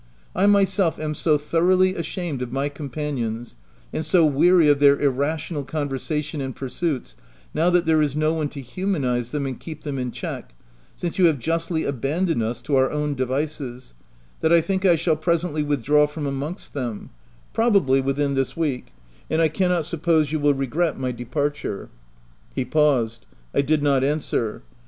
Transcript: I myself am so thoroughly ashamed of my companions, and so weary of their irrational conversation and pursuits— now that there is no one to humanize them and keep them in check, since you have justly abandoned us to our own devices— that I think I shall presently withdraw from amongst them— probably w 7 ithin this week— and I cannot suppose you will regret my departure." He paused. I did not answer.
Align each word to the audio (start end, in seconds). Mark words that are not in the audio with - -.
I 0.35 0.47
myself 0.47 0.97
am 0.97 1.13
so 1.13 1.37
thoroughly 1.37 1.93
ashamed 1.93 2.41
of 2.41 2.51
my 2.51 2.69
companions, 2.69 3.53
and 3.93 4.03
so 4.03 4.25
weary 4.25 4.67
of 4.67 4.79
their 4.79 4.99
irrational 4.99 5.63
conversation 5.63 6.41
and 6.41 6.55
pursuits— 6.55 7.15
now 7.53 7.69
that 7.69 7.85
there 7.85 8.01
is 8.01 8.15
no 8.15 8.33
one 8.33 8.49
to 8.49 8.61
humanize 8.61 9.29
them 9.29 9.45
and 9.45 9.59
keep 9.59 9.83
them 9.83 9.99
in 9.99 10.09
check, 10.11 10.55
since 10.95 11.19
you 11.19 11.27
have 11.27 11.37
justly 11.37 11.83
abandoned 11.83 12.41
us 12.41 12.63
to 12.63 12.75
our 12.77 12.89
own 12.89 13.13
devices— 13.13 13.93
that 14.41 14.51
I 14.51 14.59
think 14.59 14.87
I 14.87 14.95
shall 14.95 15.15
presently 15.17 15.61
withdraw 15.61 16.07
from 16.07 16.25
amongst 16.25 16.73
them— 16.73 17.11
probably 17.53 17.99
w 17.99 18.15
7 18.15 18.31
ithin 18.31 18.35
this 18.35 18.57
week— 18.57 18.87
and 19.29 19.39
I 19.39 19.49
cannot 19.49 19.85
suppose 19.85 20.31
you 20.31 20.39
will 20.39 20.55
regret 20.55 20.97
my 20.99 21.11
departure." 21.11 21.91
He 22.55 22.65
paused. 22.65 23.27
I 23.53 23.61
did 23.61 23.83
not 23.83 24.03
answer. 24.03 24.63